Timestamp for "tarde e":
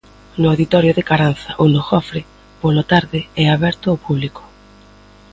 2.93-3.43